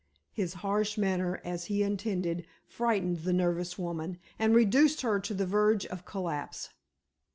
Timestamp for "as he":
1.43-1.83